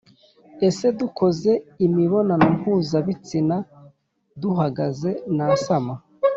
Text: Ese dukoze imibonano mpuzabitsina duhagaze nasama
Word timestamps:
Ese 0.67 0.85
dukoze 0.99 1.51
imibonano 1.85 2.45
mpuzabitsina 2.57 3.55
duhagaze 4.41 5.11
nasama 5.35 5.93